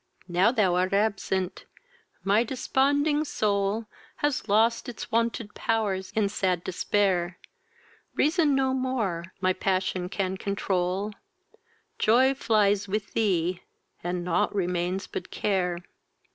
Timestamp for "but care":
15.05-15.77